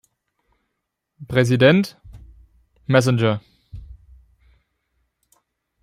[1.27, 2.01] Präsident:
[2.87, 3.39] Msgr.